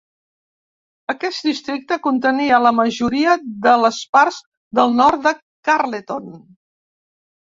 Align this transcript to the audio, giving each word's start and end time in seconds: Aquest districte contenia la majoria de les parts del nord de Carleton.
Aquest 1.11 1.43
districte 1.47 1.97
contenia 2.07 2.59
la 2.67 2.71
majoria 2.77 3.35
de 3.67 3.73
les 3.81 3.99
parts 4.17 4.39
del 4.79 4.97
nord 5.01 5.27
de 5.29 5.35
Carleton. 5.69 6.33